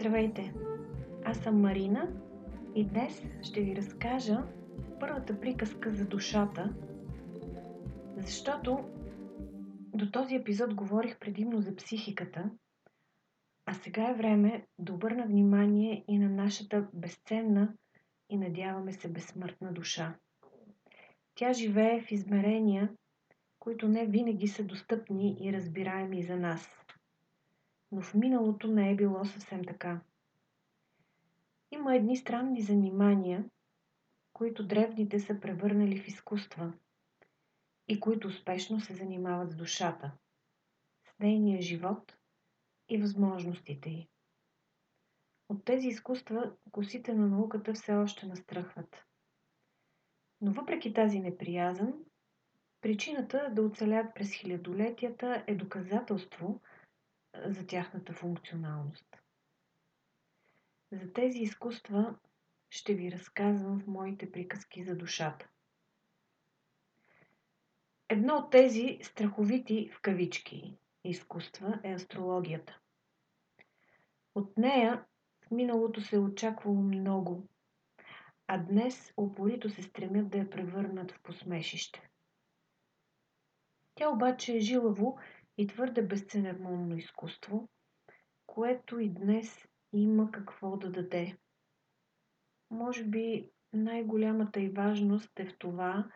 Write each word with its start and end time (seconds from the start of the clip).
Здравейте! 0.00 0.54
Аз 1.24 1.38
съм 1.38 1.60
Марина 1.60 2.12
и 2.74 2.84
днес 2.84 3.22
ще 3.42 3.60
ви 3.60 3.76
разкажа 3.76 4.42
първата 5.00 5.40
приказка 5.40 5.90
за 5.90 6.06
душата, 6.06 6.74
защото 8.16 8.78
до 9.94 10.10
този 10.10 10.34
епизод 10.34 10.74
говорих 10.74 11.18
предимно 11.18 11.60
за 11.60 11.76
психиката, 11.76 12.50
а 13.66 13.74
сега 13.74 14.10
е 14.10 14.14
време 14.14 14.66
да 14.78 14.92
обърна 14.92 15.26
внимание 15.26 16.04
и 16.08 16.18
на 16.18 16.28
нашата 16.28 16.88
безценна 16.92 17.74
и 18.30 18.36
надяваме 18.36 18.92
се 18.92 19.08
безсмъртна 19.08 19.72
душа. 19.72 20.14
Тя 21.34 21.52
живее 21.52 22.00
в 22.00 22.12
измерения, 22.12 22.90
които 23.58 23.88
не 23.88 24.06
винаги 24.06 24.48
са 24.48 24.64
достъпни 24.64 25.36
и 25.40 25.52
разбираеми 25.52 26.22
за 26.22 26.36
нас. 26.36 26.79
Но 27.92 28.02
в 28.02 28.14
миналото 28.14 28.68
не 28.68 28.90
е 28.90 28.96
било 28.96 29.24
съвсем 29.24 29.64
така. 29.64 30.00
Има 31.70 31.96
едни 31.96 32.16
странни 32.16 32.62
занимания, 32.62 33.44
които 34.32 34.66
древните 34.66 35.20
са 35.20 35.40
превърнали 35.40 36.00
в 36.00 36.08
изкуства 36.08 36.72
и 37.88 38.00
които 38.00 38.28
успешно 38.28 38.80
се 38.80 38.94
занимават 38.94 39.50
с 39.50 39.56
душата, 39.56 40.12
с 41.04 41.18
нейния 41.18 41.62
живот 41.62 42.16
и 42.88 42.98
възможностите 42.98 43.90
й. 43.90 44.08
От 45.48 45.64
тези 45.64 45.88
изкуства 45.88 46.52
косите 46.72 47.14
на 47.14 47.26
науката 47.26 47.74
все 47.74 47.92
още 47.92 48.26
настръхват. 48.26 49.04
Но 50.40 50.52
въпреки 50.52 50.92
тази 50.92 51.20
неприязън, 51.20 51.94
причината 52.80 53.50
да 53.52 53.62
оцелят 53.62 54.14
през 54.14 54.32
хилядолетията 54.32 55.44
е 55.46 55.54
доказателство 55.54 56.60
за 57.46 57.66
тяхната 57.66 58.12
функционалност. 58.12 59.16
За 60.92 61.12
тези 61.12 61.38
изкуства 61.38 62.18
ще 62.70 62.94
ви 62.94 63.12
разказвам 63.12 63.80
в 63.80 63.86
моите 63.86 64.32
приказки 64.32 64.84
за 64.84 64.96
душата. 64.96 65.48
Едно 68.08 68.36
от 68.36 68.50
тези 68.50 68.98
страховити 69.02 69.90
в 69.92 70.00
кавички 70.00 70.76
изкуства 71.04 71.80
е 71.84 71.92
астрологията. 71.92 72.78
От 74.34 74.56
нея 74.56 75.04
в 75.46 75.50
миналото 75.50 76.00
се 76.00 76.16
е 76.16 76.18
очаквало 76.18 76.82
много, 76.82 77.48
а 78.46 78.58
днес 78.58 79.12
опорито 79.16 79.70
се 79.70 79.82
стремят 79.82 80.30
да 80.30 80.38
я 80.38 80.50
превърнат 80.50 81.12
в 81.12 81.22
посмешище. 81.22 82.08
Тя 83.94 84.10
обаче 84.10 84.56
е 84.56 84.60
жилаво 84.60 85.18
и 85.60 85.66
твърде 85.66 86.02
безцеремонно 86.02 86.96
изкуство, 86.96 87.68
което 88.46 88.98
и 88.98 89.08
днес 89.08 89.68
има 89.92 90.30
какво 90.30 90.76
да 90.76 90.90
даде. 90.90 91.38
Може 92.70 93.04
би 93.04 93.50
най-голямата 93.72 94.60
и 94.60 94.68
важност 94.68 95.40
е 95.40 95.46
в 95.46 95.58
това, 95.58 96.10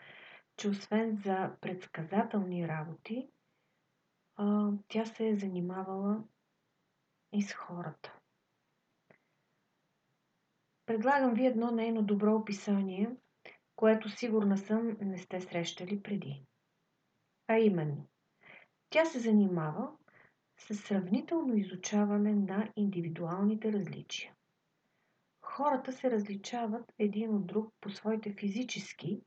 че 0.56 0.68
освен 0.68 1.16
за 1.16 1.56
предсказателни 1.60 2.68
работи, 2.68 3.28
тя 4.88 5.04
се 5.04 5.28
е 5.28 5.36
занимавала 5.36 6.24
и 7.32 7.42
с 7.42 7.52
хората. 7.52 8.18
Предлагам 10.86 11.34
ви 11.34 11.46
едно 11.46 11.70
нейно 11.70 12.02
добро 12.02 12.34
описание, 12.34 13.16
което 13.76 14.08
сигурна 14.08 14.58
съм 14.58 14.96
не 15.00 15.18
сте 15.18 15.40
срещали 15.40 16.02
преди. 16.02 16.46
А 17.48 17.58
именно, 17.58 18.06
тя 18.94 19.04
се 19.04 19.18
занимава 19.18 19.90
с 20.56 20.74
сравнително 20.74 21.56
изучаване 21.56 22.34
на 22.34 22.72
индивидуалните 22.76 23.72
различия. 23.72 24.34
Хората 25.42 25.92
се 25.92 26.10
различават 26.10 26.92
един 26.98 27.34
от 27.34 27.46
друг 27.46 27.72
по 27.80 27.90
своите 27.90 28.32
физически, 28.32 29.20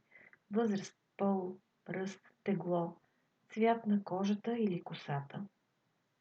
възраст, 0.52 0.96
пол, 1.18 1.58
ръст, 1.90 2.22
тегло, 2.44 2.98
цвят 3.50 3.88
на 3.88 4.04
кожата 4.04 4.58
или 4.58 4.84
косата 4.84 5.46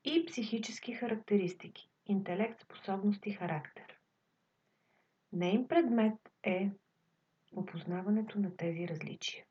и 0.04 0.26
психически 0.26 0.92
характеристики– 0.92 1.90
интелект, 2.06 2.60
способност 2.60 3.26
и 3.26 3.30
характер. 3.30 3.98
Нейн 5.32 5.68
предмет 5.68 6.18
е 6.42 6.70
опознаването 7.52 8.38
на 8.38 8.56
тези 8.56 8.88
различия. 8.88 9.44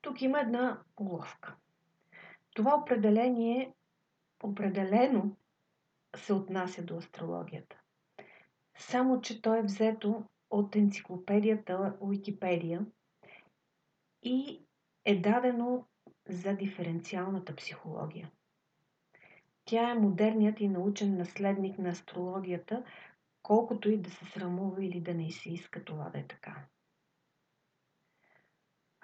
Тук 0.00 0.22
има 0.22 0.40
една 0.40 0.82
уловка. 0.96 1.56
Това 2.56 2.74
определение 2.74 3.72
определено 4.42 5.36
се 6.16 6.32
отнася 6.32 6.82
до 6.82 6.96
астрологията. 6.96 7.80
Само, 8.78 9.20
че 9.20 9.42
то 9.42 9.54
е 9.54 9.62
взето 9.62 10.24
от 10.50 10.76
енциклопедията 10.76 11.96
Уикипедия 12.00 12.86
и 14.22 14.60
е 15.04 15.20
дадено 15.20 15.86
за 16.28 16.56
диференциалната 16.56 17.56
психология. 17.56 18.30
Тя 19.64 19.90
е 19.90 19.98
модерният 19.98 20.60
и 20.60 20.68
научен 20.68 21.16
наследник 21.16 21.78
на 21.78 21.88
астрологията, 21.88 22.84
колкото 23.42 23.90
и 23.90 23.98
да 23.98 24.10
се 24.10 24.24
срамува 24.24 24.84
или 24.84 25.00
да 25.00 25.14
не 25.14 25.30
се 25.30 25.50
иска 25.50 25.84
това 25.84 26.10
да 26.10 26.18
е 26.18 26.26
така. 26.26 26.66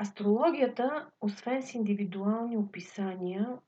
Астрологията, 0.02 1.10
освен 1.20 1.62
с 1.62 1.74
индивидуални 1.74 2.56
описания, 2.56 3.58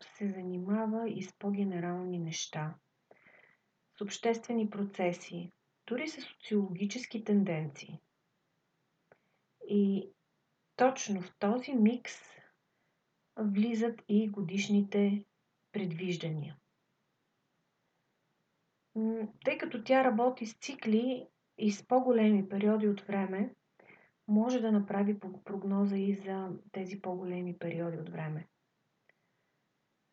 се 0.00 0.30
занимава 0.30 1.10
и 1.10 1.22
с 1.22 1.32
по-генерални 1.38 2.18
неща, 2.18 2.74
с 3.98 4.00
обществени 4.00 4.70
процеси, 4.70 5.52
дори 5.86 6.08
с 6.08 6.20
социологически 6.20 7.24
тенденции. 7.24 8.00
И 9.68 10.10
точно 10.76 11.22
в 11.22 11.36
този 11.38 11.72
микс 11.72 12.14
влизат 13.36 14.02
и 14.08 14.28
годишните 14.28 15.24
предвиждания. 15.72 16.56
Тъй 19.44 19.58
като 19.58 19.84
тя 19.84 20.04
работи 20.04 20.46
с 20.46 20.58
цикли 20.58 21.26
и 21.58 21.72
с 21.72 21.86
по-големи 21.86 22.48
периоди 22.48 22.88
от 22.88 23.00
време, 23.00 23.54
може 24.30 24.60
да 24.60 24.72
направи 24.72 25.18
прогноза 25.44 25.98
и 25.98 26.14
за 26.14 26.48
тези 26.72 27.00
по-големи 27.00 27.58
периоди 27.58 27.98
от 27.98 28.08
време. 28.08 28.48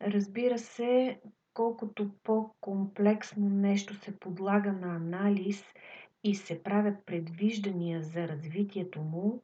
Разбира 0.02 0.58
се, 0.58 1.20
колкото 1.54 2.10
по-комплексно 2.22 3.48
нещо 3.48 3.94
се 3.94 4.18
подлага 4.18 4.72
на 4.72 4.96
анализ 4.96 5.64
и 6.24 6.34
се 6.34 6.62
правят 6.62 7.06
предвиждания 7.06 8.02
за 8.02 8.28
развитието 8.28 9.00
му, 9.00 9.42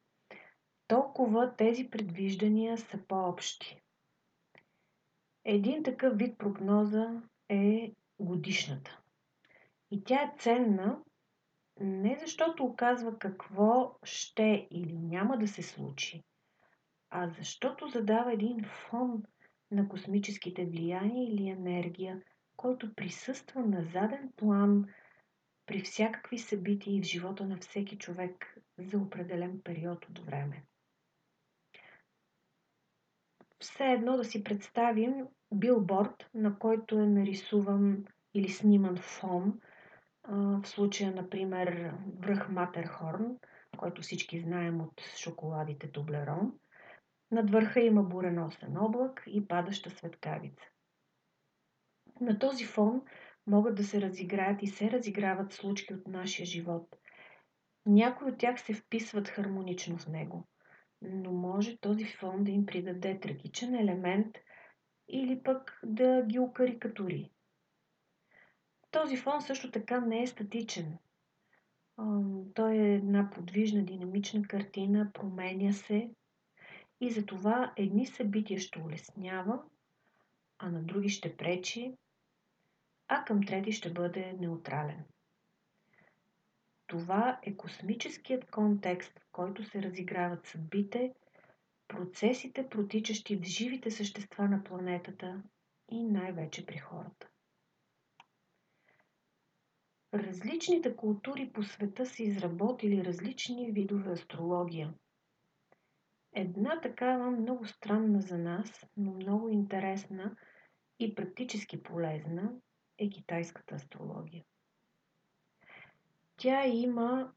толкова 0.89 1.57
тези 1.57 1.91
предвиждания 1.91 2.79
са 2.79 2.99
по-общи. 3.09 3.81
Един 5.45 5.83
такъв 5.83 6.19
вид 6.19 6.39
прогноза 6.39 7.23
е 7.49 7.93
годишната. 8.21 9.01
И 9.91 10.05
тя 10.05 10.23
е 10.23 10.34
ценна 10.39 10.99
не 11.81 12.19
защото 12.21 12.65
оказва 12.65 13.19
какво 13.19 13.99
ще 14.03 14.69
или 14.71 14.99
няма 14.99 15.39
да 15.39 15.49
се 15.49 15.62
случи, 15.62 16.25
а 17.11 17.29
защото 17.29 17.89
задава 17.89 18.33
един 18.33 18.65
фон 18.65 19.23
на 19.71 19.89
космическите 19.89 20.67
влияния 20.67 21.29
или 21.29 21.49
енергия, 21.49 22.23
който 22.57 22.95
присъства 22.95 23.61
на 23.61 23.83
заден 23.83 24.33
план 24.37 24.84
при 25.67 25.81
всякакви 25.81 26.39
събития 26.39 27.03
в 27.03 27.07
живота 27.07 27.47
на 27.47 27.57
всеки 27.57 27.99
човек 27.99 28.59
за 28.79 28.99
определен 28.99 29.61
период 29.65 30.05
от 30.05 30.19
време. 30.19 30.65
Все 33.59 33.84
едно 33.84 34.16
да 34.16 34.25
си 34.25 34.45
представим 34.45 35.27
билборд, 35.54 36.31
на 36.34 36.59
който 36.59 36.98
е 36.98 37.07
нарисуван 37.07 38.04
или 38.34 38.48
сниман 38.48 38.97
фон– 38.97 39.60
в 40.28 40.62
случая, 40.65 41.12
например, 41.12 41.94
връх 42.18 42.48
Матерхорн, 42.48 43.36
който 43.76 44.03
всички 44.03 44.41
знаем 44.41 44.80
от 44.80 45.00
шоколадите 45.16 45.92
Тублерон. 45.92 46.53
Над 47.30 47.50
върха 47.50 47.80
има 47.80 48.03
буреносен 48.03 48.76
облак 48.76 49.22
и 49.26 49.48
падаща 49.48 49.91
светкавица. 49.91 50.65
На 52.21 52.38
този 52.38 52.65
фон 52.65 53.03
могат 53.47 53.74
да 53.74 53.84
се 53.84 54.00
разиграят 54.00 54.62
и 54.62 54.66
се 54.66 54.91
разиграват 54.91 55.53
случки 55.53 55.94
от 55.94 56.09
нашия 56.09 56.47
живот. 56.47 56.97
Някои 57.86 58.30
от 58.30 58.38
тях 58.38 58.60
се 58.60 58.74
вписват 58.74 59.28
хармонично 59.28 59.98
в 59.98 60.09
него, 60.09 60.48
но 61.03 61.32
може 61.32 61.80
този 61.80 62.04
фон 62.04 62.44
да 62.44 62.50
им 62.50 62.66
придаде 62.66 63.21
трагичен 63.21 63.74
елемент 63.74 64.36
или 65.09 65.42
пък 65.42 65.80
да 65.84 66.22
ги 66.22 66.38
окарикатури. 66.38 67.34
Този 68.95 69.17
фон 69.17 69.43
също 69.43 69.71
така 69.71 70.01
не 70.01 70.23
е 70.23 70.27
статичен. 70.27 70.99
Той 72.55 72.75
е 72.75 72.95
една 72.95 73.31
подвижна, 73.31 73.85
динамична 73.85 74.43
картина, 74.43 75.11
променя 75.15 75.73
се 75.73 76.11
и 77.01 77.11
затова 77.11 77.73
едни 77.77 78.07
събития 78.07 78.61
ще 78.61 78.79
улеснява, 78.79 79.63
а 80.59 80.71
на 80.71 80.83
други 80.83 81.09
ще 81.09 81.37
пречи, 81.37 81.95
а 83.09 83.25
към 83.25 83.43
трети 83.43 83.73
ще 83.73 83.93
бъде 83.93 84.37
неутрален. 84.41 85.05
Това 86.87 87.41
е 87.43 87.57
космическият 87.57 88.51
контекст, 88.51 89.19
в 89.19 89.27
който 89.33 89.65
се 89.65 89.83
разиграват 89.83 90.47
съдбите, 90.47 91.15
процесите, 91.89 92.69
протичащи 92.69 93.37
в 93.37 93.43
живите 93.43 93.91
същества 93.91 94.49
на 94.49 94.65
планетата 94.65 95.43
и 95.91 96.05
най-вече 96.05 96.67
при 96.67 96.79
хората. 96.79 97.29
Различните 100.15 100.97
култури 100.97 101.51
по 101.53 101.63
света 101.63 102.07
са 102.07 102.22
изработили 102.22 103.05
различни 103.05 103.72
видове 103.72 104.11
астрология. 104.11 104.95
Една 106.34 106.81
такава 106.81 107.31
много 107.31 107.66
странна 107.66 108.21
за 108.21 108.39
нас, 108.39 108.87
но 108.97 109.13
много 109.13 109.49
интересна 109.49 110.37
и 110.99 111.15
практически 111.15 111.83
полезна 111.83 112.53
е 112.99 113.11
китайската 113.11 113.75
астрология. 113.75 114.45
Тя 116.37 116.67
има 116.67 117.33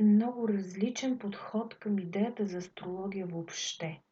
много 0.00 0.48
различен 0.48 1.18
подход 1.18 1.78
към 1.78 1.98
идеята 1.98 2.46
за 2.46 2.58
астрология 2.58 3.26
въобще. 3.26 4.02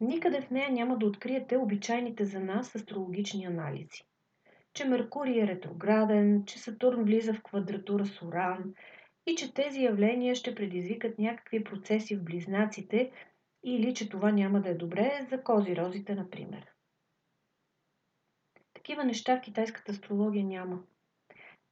Никъде 0.00 0.42
в 0.42 0.50
нея 0.50 0.72
няма 0.72 0.98
да 0.98 1.06
откриете 1.06 1.56
обичайните 1.56 2.24
за 2.24 2.40
нас 2.40 2.74
астрологични 2.74 3.44
анализи. 3.44 4.04
Че 4.76 4.84
Меркурий 4.84 5.42
е 5.42 5.46
ретрограден, 5.46 6.44
че 6.44 6.58
Сатурн 6.58 7.04
влиза 7.04 7.34
в 7.34 7.42
квадратура 7.42 8.06
с 8.06 8.22
Уран 8.22 8.74
и 9.26 9.34
че 9.34 9.54
тези 9.54 9.82
явления 9.82 10.34
ще 10.34 10.54
предизвикат 10.54 11.18
някакви 11.18 11.64
процеси 11.64 12.16
в 12.16 12.24
близнаците 12.24 13.12
или 13.64 13.94
че 13.94 14.08
това 14.08 14.30
няма 14.30 14.62
да 14.62 14.68
е 14.68 14.74
добре 14.74 15.26
за 15.30 15.42
кози-розите, 15.42 16.14
например. 16.14 16.66
Такива 18.74 19.04
неща 19.04 19.36
в 19.36 19.40
китайската 19.40 19.92
астрология 19.92 20.44
няма. 20.44 20.82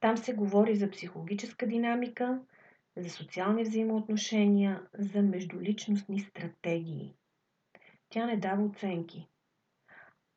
Там 0.00 0.16
се 0.16 0.34
говори 0.34 0.76
за 0.76 0.90
психологическа 0.90 1.66
динамика, 1.66 2.40
за 2.96 3.10
социални 3.10 3.62
взаимоотношения, 3.62 4.82
за 4.98 5.22
междуличностни 5.22 6.20
стратегии. 6.20 7.14
Тя 8.08 8.26
не 8.26 8.36
дава 8.36 8.64
оценки, 8.64 9.28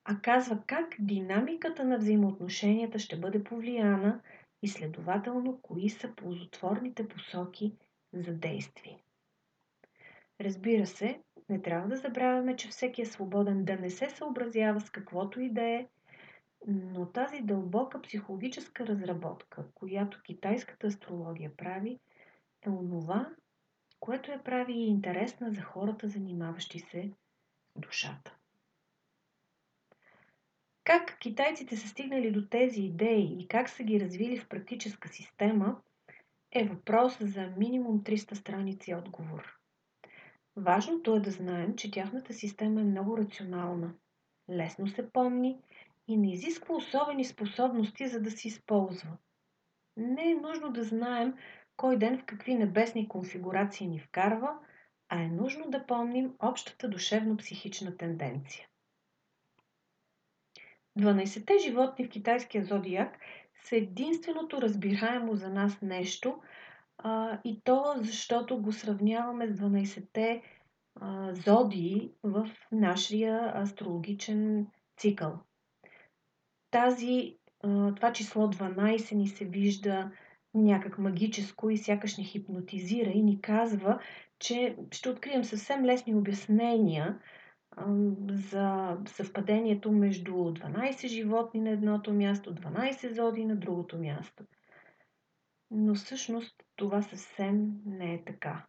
а 0.09 0.21
казва 0.21 0.59
как 0.67 0.95
динамиката 0.99 1.85
на 1.85 1.97
взаимоотношенията 1.97 2.99
ще 2.99 3.19
бъде 3.19 3.43
повлияна 3.43 4.21
и 4.61 4.67
следователно 4.67 5.59
кои 5.61 5.89
са 5.89 6.15
ползотворните 6.15 7.07
посоки 7.07 7.73
за 8.13 8.33
действие. 8.33 9.03
Разбира 10.41 10.85
се, 10.85 11.21
не 11.49 11.61
трябва 11.61 11.87
да 11.87 11.95
забравяме, 11.95 12.55
че 12.55 12.67
всеки 12.67 13.01
е 13.01 13.05
свободен 13.05 13.65
да 13.65 13.75
не 13.75 13.89
се 13.89 14.09
съобразява 14.09 14.81
с 14.81 14.89
каквото 14.89 15.41
и 15.41 15.49
да 15.49 15.63
е, 15.63 15.87
но 16.67 17.05
тази 17.05 17.41
дълбока 17.41 18.01
психологическа 18.01 18.87
разработка, 18.87 19.65
която 19.73 20.21
китайската 20.21 20.87
астрология 20.87 21.51
прави, 21.57 21.99
е 22.61 22.69
онова, 22.69 23.29
което 23.99 24.31
я 24.31 24.43
прави 24.43 24.73
и 24.73 24.87
интересна 24.87 25.51
за 25.51 25.61
хората, 25.61 26.07
занимаващи 26.07 26.79
се 26.79 27.11
с 27.75 27.79
душата. 27.79 28.36
Как 30.87 31.17
китайците 31.19 31.77
са 31.77 31.87
стигнали 31.87 32.31
до 32.31 32.47
тези 32.47 32.81
идеи 32.81 33.37
и 33.39 33.47
как 33.47 33.69
са 33.69 33.83
ги 33.83 33.99
развили 33.99 34.39
в 34.39 34.47
практическа 34.47 35.09
система 35.09 35.81
е 36.51 36.65
въпрос 36.65 37.17
за 37.21 37.47
минимум 37.57 38.03
300 38.03 38.33
страници 38.33 38.95
отговор. 38.95 39.57
Важното 40.55 41.15
е 41.15 41.19
да 41.19 41.31
знаем, 41.31 41.75
че 41.75 41.91
тяхната 41.91 42.33
система 42.33 42.81
е 42.81 42.83
много 42.83 43.17
рационална, 43.17 43.93
лесно 44.49 44.87
се 44.87 45.09
помни 45.09 45.57
и 46.07 46.17
не 46.17 46.33
изисква 46.33 46.75
особени 46.75 47.25
способности, 47.25 48.07
за 48.07 48.21
да 48.21 48.31
се 48.31 48.47
използва. 48.47 49.17
Не 49.97 50.31
е 50.31 50.35
нужно 50.35 50.71
да 50.71 50.83
знаем 50.83 51.33
кой 51.77 51.97
ден 51.97 52.19
в 52.19 52.25
какви 52.25 52.55
небесни 52.55 53.07
конфигурации 53.07 53.87
ни 53.87 53.99
вкарва, 53.99 54.59
а 55.09 55.21
е 55.21 55.27
нужно 55.27 55.69
да 55.69 55.85
помним 55.85 56.33
общата 56.39 56.89
душевно-психична 56.89 57.97
тенденция. 57.97 58.67
12-те 60.97 61.57
животни 61.57 62.05
в 62.05 62.09
китайския 62.09 62.65
зодиак 62.65 63.17
са 63.63 63.75
единственото 63.75 64.61
разбираемо 64.61 65.35
за 65.35 65.49
нас 65.49 65.81
нещо, 65.81 66.41
а, 66.97 67.39
и 67.43 67.61
то 67.63 67.95
защото 67.97 68.61
го 68.61 68.71
сравняваме 68.71 69.47
с 69.47 69.59
12-те 69.59 70.41
а, 70.95 71.33
зодии 71.33 72.11
в 72.23 72.49
нашия 72.71 73.51
астрологичен 73.55 74.67
цикъл. 74.97 75.39
Тази, 76.71 77.37
а, 77.63 77.95
това 77.95 78.13
число 78.13 78.47
12 78.47 79.15
ни 79.15 79.27
се 79.27 79.45
вижда 79.45 80.11
някак 80.53 80.97
магическо 80.97 81.69
и 81.69 81.77
сякаш 81.77 82.17
ни 82.17 82.23
хипнотизира 82.23 83.09
и 83.09 83.23
ни 83.23 83.41
казва, 83.41 83.99
че 84.39 84.77
ще 84.91 85.09
открием 85.09 85.43
съвсем 85.43 85.85
лесни 85.85 86.15
обяснения 86.15 87.19
за 88.29 88.97
съвпадението 89.07 89.91
между 89.91 90.31
12 90.31 91.07
животни 91.07 91.61
на 91.61 91.69
едното 91.69 92.13
място, 92.13 92.55
12 92.55 93.13
зоди 93.13 93.45
на 93.45 93.55
другото 93.55 93.97
място. 93.97 94.43
Но 95.71 95.95
всъщност 95.95 96.63
това 96.75 97.01
съвсем 97.01 97.71
не 97.85 98.13
е 98.13 98.23
така. 98.23 98.65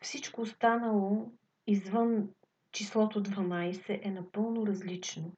Всичко 0.00 0.40
останало 0.40 1.32
извън 1.66 2.28
числото 2.72 3.22
12 3.22 4.06
е 4.06 4.10
напълно 4.10 4.66
различно. 4.66 5.32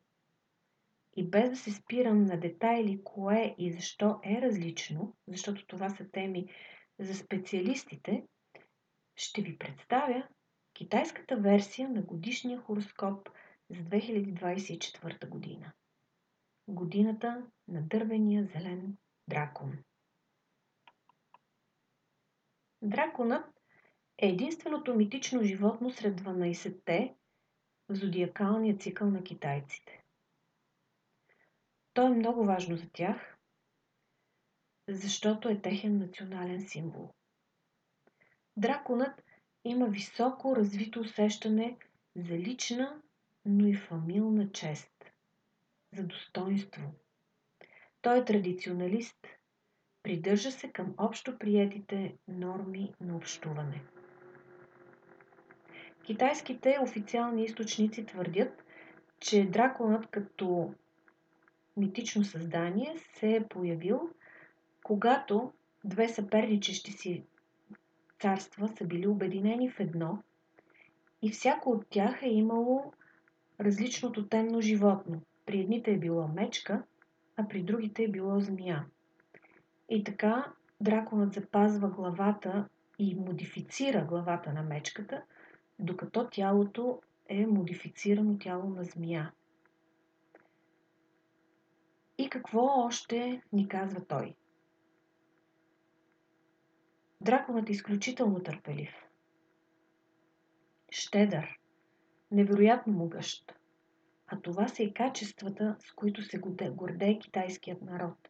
И 1.16 1.30
без 1.30 1.50
да 1.50 1.56
се 1.56 1.72
спирам 1.72 2.24
на 2.24 2.40
детайли 2.40 3.00
кое 3.04 3.54
и 3.58 3.72
защо 3.72 4.20
е 4.24 4.42
различно, 4.42 5.16
защото 5.28 5.66
това 5.66 5.90
са 5.90 6.10
теми 6.10 6.46
за 6.98 7.14
специалистите, 7.14 8.24
ще 9.16 9.42
ви 9.42 9.58
представя 9.58 10.28
китайската 10.78 11.36
версия 11.36 11.88
на 11.88 12.02
годишния 12.02 12.60
хороскоп 12.60 13.28
за 13.70 13.82
2024 13.82 15.28
година. 15.28 15.72
Годината 16.68 17.46
на 17.68 17.82
дървения 17.82 18.44
зелен 18.44 18.96
дракон. 19.28 19.78
Драконът 22.82 23.60
е 24.18 24.28
единственото 24.28 24.94
митично 24.94 25.42
животно 25.42 25.90
сред 25.90 26.20
12-те 26.20 27.14
в 27.88 27.94
зодиакалния 27.94 28.78
цикъл 28.78 29.10
на 29.10 29.24
китайците. 29.24 30.04
То 31.94 32.06
е 32.06 32.10
много 32.10 32.44
важно 32.44 32.76
за 32.76 32.90
тях, 32.92 33.38
защото 34.88 35.48
е 35.48 35.60
техен 35.62 35.98
национален 35.98 36.68
символ. 36.68 37.14
Драконът 38.56 39.24
има 39.68 39.86
високо 39.86 40.56
развито 40.56 41.00
усещане 41.00 41.76
за 42.16 42.34
лична, 42.38 43.00
но 43.46 43.66
и 43.66 43.74
фамилна 43.74 44.52
чест, 44.52 44.90
за 45.92 46.02
достоинство. 46.02 46.82
Той 48.02 48.18
е 48.18 48.24
традиционалист, 48.24 49.26
придържа 50.02 50.50
се 50.50 50.72
към 50.72 50.94
общо 50.98 51.38
приетите 51.38 52.16
норми 52.28 52.94
на 53.00 53.16
общуване. 53.16 53.82
Китайските 56.04 56.78
официални 56.82 57.44
източници 57.44 58.06
твърдят, 58.06 58.64
че 59.20 59.44
драконът 59.44 60.06
като 60.10 60.74
митично 61.76 62.24
създание 62.24 62.94
се 62.98 63.36
е 63.36 63.48
появил, 63.48 64.10
когато 64.82 65.52
две 65.84 66.08
съперничещи 66.08 66.92
си 66.92 67.24
царства 68.20 68.68
са 68.68 68.84
били 68.84 69.06
обединени 69.06 69.70
в 69.70 69.80
едно 69.80 70.22
и 71.22 71.30
всяко 71.30 71.70
от 71.70 71.86
тях 71.90 72.22
е 72.22 72.28
имало 72.28 72.92
различното 73.60 74.28
темно 74.28 74.60
животно. 74.60 75.22
При 75.46 75.60
едните 75.60 75.90
е 75.92 75.98
било 75.98 76.28
мечка, 76.28 76.82
а 77.36 77.48
при 77.48 77.62
другите 77.62 78.02
е 78.02 78.08
било 78.08 78.40
змия. 78.40 78.86
И 79.88 80.04
така 80.04 80.52
драконът 80.80 81.32
запазва 81.32 81.88
главата 81.88 82.68
и 82.98 83.14
модифицира 83.14 84.04
главата 84.04 84.52
на 84.52 84.62
мечката, 84.62 85.22
докато 85.78 86.28
тялото 86.30 87.00
е 87.28 87.46
модифицирано 87.46 88.38
тяло 88.38 88.70
на 88.70 88.84
змия. 88.84 89.32
И 92.18 92.30
какво 92.30 92.60
още 92.60 93.42
ни 93.52 93.68
казва 93.68 94.04
той? 94.04 94.34
Драконът 97.28 97.68
е 97.68 97.72
изключително 97.72 98.42
търпелив. 98.42 98.90
Щедър, 100.90 101.60
невероятно 102.30 102.92
могъщ. 102.92 103.54
А 104.26 104.40
това 104.40 104.68
са 104.68 104.82
и 104.82 104.94
качествата, 104.94 105.76
с 105.78 105.92
които 105.92 106.22
се 106.22 106.38
гордее 106.70 107.18
китайският 107.18 107.82
народ. 107.82 108.28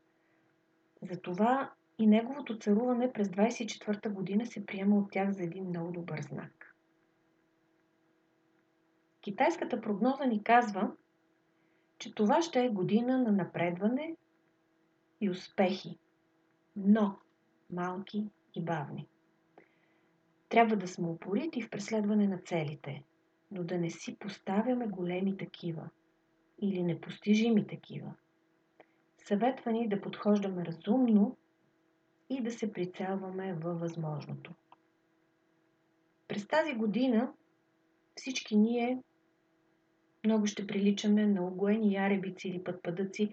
Затова 1.02 1.73
и 1.99 2.07
неговото 2.07 2.59
царуване 2.59 3.12
през 3.12 3.28
24-та 3.28 4.11
година 4.11 4.47
се 4.47 4.67
приема 4.67 4.99
от 4.99 5.11
тях 5.11 5.31
за 5.31 5.43
един 5.43 5.64
много 5.69 5.93
добър 5.93 6.21
знак. 6.21 6.75
Китайската 9.21 9.81
прогноза 9.81 10.25
ни 10.25 10.43
казва, 10.43 10.93
че 11.99 12.14
това 12.14 12.43
ще 12.43 12.64
е 12.64 12.71
година 12.71 13.19
на 13.19 13.33
напредване 13.33 14.17
и 15.21 15.31
успехи, 15.31 15.99
но 16.76 17.19
малки 17.71 18.31
и 18.59 18.65
бавни. 18.65 19.07
Трябва 20.49 20.77
да 20.77 20.88
сме 20.88 21.09
упорити 21.09 21.62
в 21.62 21.71
преследване 21.71 22.29
на 22.29 22.38
целите, 22.38 23.03
но 23.50 23.65
да 23.65 23.79
не 23.79 23.91
си 23.91 24.19
поставяме 24.19 24.87
големи 24.87 25.37
такива 25.37 25.91
или 26.62 26.83
непостижими 26.83 27.67
такива. 27.67 28.15
Съветва 29.19 29.73
ни 29.73 29.88
да 29.88 30.00
подхождаме 30.00 30.65
разумно 30.65 31.37
и 32.31 32.43
да 32.43 32.50
се 32.50 32.73
прицелваме 32.73 33.55
във 33.55 33.81
възможното. 33.81 34.55
През 36.29 36.49
тази 36.49 36.75
година 36.75 37.33
всички 38.15 38.57
ние 38.57 39.03
много 40.25 40.47
ще 40.47 40.67
приличаме 40.67 41.27
на 41.27 41.47
огоени 41.47 41.95
яребици 41.95 42.49
или 42.49 42.65
пътпадъци 42.65 43.31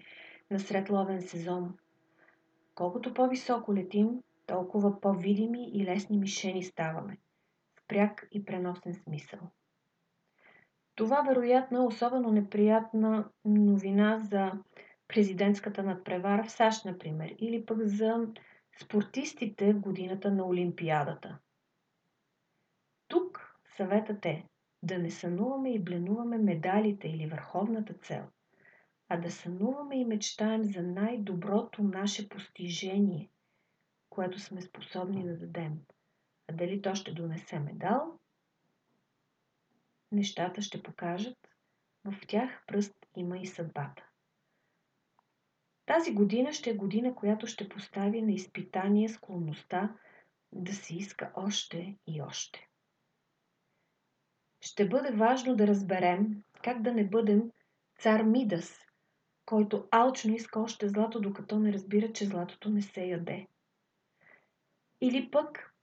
на 0.50 0.60
сред 0.60 0.90
ловен 0.90 1.22
сезон. 1.22 1.74
Колкото 2.74 3.14
по-високо 3.14 3.74
летим, 3.74 4.22
толкова 4.46 5.00
по-видими 5.00 5.70
и 5.72 5.84
лесни 5.84 6.18
мишени 6.18 6.62
ставаме, 6.62 7.18
в 7.80 7.86
пряк 7.88 8.28
и 8.32 8.44
преносен 8.44 8.94
смисъл. 8.94 9.40
Това 10.94 11.22
вероятно 11.22 11.78
е 11.78 11.86
особено 11.86 12.32
неприятна 12.32 13.28
новина 13.44 14.18
за 14.18 14.52
президентската 15.08 15.82
надпревара 15.82 16.44
в 16.44 16.50
САЩ, 16.50 16.84
например, 16.84 17.34
или 17.38 17.66
пък 17.66 17.78
за 17.82 18.26
спортистите 18.82 19.72
в 19.72 19.80
годината 19.80 20.30
на 20.30 20.46
Олимпиадата. 20.46 21.38
Тук 23.08 23.56
съветът 23.76 24.26
е 24.26 24.44
да 24.82 24.98
не 24.98 25.10
сънуваме 25.10 25.72
и 25.72 25.82
бленуваме 25.82 26.38
медалите 26.38 27.08
или 27.08 27.26
върховната 27.26 27.94
цел, 27.94 28.24
а 29.08 29.16
да 29.16 29.30
сънуваме 29.30 30.00
и 30.00 30.04
мечтаем 30.04 30.64
за 30.64 30.82
най-доброто 30.82 31.82
наше 31.82 32.28
постижение, 32.28 33.30
което 34.16 34.40
сме 34.40 34.62
способни 34.62 35.24
да 35.24 35.36
дадем. 35.36 35.78
А 36.48 36.52
дали 36.52 36.82
то 36.82 36.94
ще 36.94 37.12
донесе 37.12 37.58
медал, 37.58 38.18
нещата 40.12 40.62
ще 40.62 40.82
покажат. 40.82 41.38
В 42.04 42.14
тях 42.28 42.64
пръст 42.66 43.06
има 43.16 43.38
и 43.38 43.46
съдбата. 43.46 44.06
Тази 45.86 46.14
година 46.14 46.52
ще 46.52 46.70
е 46.70 46.76
година, 46.76 47.14
която 47.14 47.46
ще 47.46 47.68
постави 47.68 48.22
на 48.22 48.32
изпитание 48.32 49.08
склонността 49.08 49.96
да 50.52 50.72
се 50.72 50.96
иска 50.96 51.32
още 51.36 51.96
и 52.06 52.22
още. 52.22 52.68
Ще 54.60 54.88
бъде 54.88 55.10
важно 55.10 55.56
да 55.56 55.66
разберем 55.66 56.42
как 56.62 56.82
да 56.82 56.92
не 56.92 57.08
бъдем 57.08 57.50
цар 57.98 58.22
Мидас, 58.22 58.86
който 59.46 59.88
алчно 59.90 60.34
иска 60.34 60.60
още 60.60 60.88
злато, 60.88 61.20
докато 61.20 61.58
не 61.58 61.72
разбира, 61.72 62.12
че 62.12 62.26
златото 62.26 62.70
не 62.70 62.82
се 62.82 63.04
яде. 63.04 63.46
Или 65.06 65.30
пък 65.30 65.74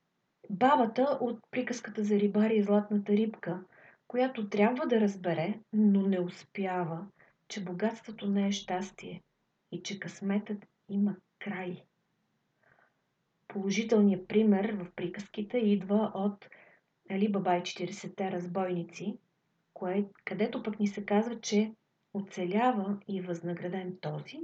бабата 0.49 1.17
от 1.21 1.39
приказката 1.51 2.03
за 2.03 2.15
рибари 2.19 2.55
и 2.55 2.63
златната 2.63 3.13
рибка, 3.13 3.63
която 4.07 4.49
трябва 4.49 4.87
да 4.87 5.01
разбере, 5.01 5.59
но 5.73 6.01
не 6.01 6.19
успява, 6.19 7.07
че 7.47 7.63
богатството 7.63 8.27
не 8.27 8.47
е 8.47 8.51
щастие 8.51 9.23
и 9.71 9.83
че 9.83 9.99
късметът 9.99 10.65
има 10.89 11.15
край. 11.39 11.83
Положителният 13.47 14.27
пример 14.27 14.73
в 14.73 14.91
приказките 14.95 15.57
идва 15.57 16.11
от 16.13 16.49
Али 17.11 17.31
Бабай 17.31 17.61
40-те 17.61 18.31
разбойници, 18.31 19.17
кое, 19.73 20.05
където 20.25 20.63
пък 20.63 20.79
ни 20.79 20.87
се 20.87 21.05
казва, 21.05 21.41
че 21.41 21.73
оцелява 22.13 22.97
и 23.07 23.21
възнаграден 23.21 23.97
този, 24.01 24.39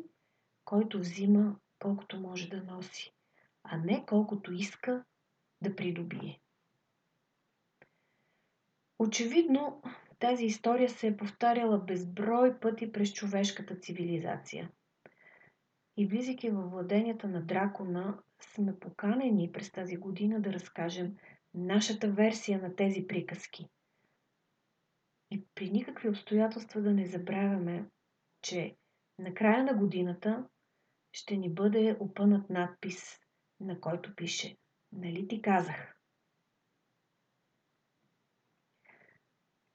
който 0.65 0.99
взима 0.99 1.55
колкото 1.79 2.19
може 2.19 2.49
да 2.49 2.63
носи, 2.63 3.13
а 3.63 3.77
не 3.77 4.05
колкото 4.05 4.53
иска 4.53 5.05
да 5.61 5.75
придобие. 5.75 6.39
Очевидно, 8.99 9.81
тази 10.19 10.45
история 10.45 10.89
се 10.89 11.07
е 11.07 11.17
повтаряла 11.17 11.79
безброй 11.79 12.59
пъти 12.59 12.91
през 12.91 13.13
човешката 13.13 13.75
цивилизация. 13.75 14.71
И 15.97 16.07
влизайки 16.07 16.49
във 16.49 16.71
владенията 16.71 17.27
на 17.27 17.41
дракона, 17.41 18.19
сме 18.41 18.79
поканени 18.79 19.51
през 19.51 19.71
тази 19.71 19.97
година 19.97 20.41
да 20.41 20.53
разкажем 20.53 21.15
нашата 21.53 22.11
версия 22.11 22.61
на 22.61 22.75
тези 22.75 23.07
приказки. 23.07 23.69
И 25.31 25.45
при 25.55 25.69
никакви 25.69 26.09
обстоятелства 26.09 26.81
да 26.81 26.93
не 26.93 27.05
забравяме, 27.05 27.89
че 28.41 28.75
на 29.19 29.33
края 29.33 29.63
на 29.63 29.73
годината 29.73 30.47
ще 31.13 31.37
ни 31.37 31.53
бъде 31.53 31.97
опънат 31.99 32.49
надпис, 32.49 33.18
на 33.59 33.81
който 33.81 34.15
пише 34.15 34.57
Нали 34.91 35.27
ти 35.27 35.41
казах? 35.41 35.95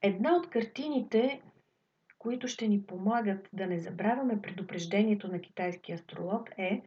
Една 0.02 0.36
от 0.36 0.50
картините, 0.50 1.42
които 2.18 2.48
ще 2.48 2.68
ни 2.68 2.86
помагат 2.86 3.48
да 3.52 3.66
не 3.66 3.78
забравяме 3.78 4.42
предупреждението 4.42 5.28
на 5.28 5.40
китайски 5.40 5.92
астролог 5.92 6.50
е 6.58 6.82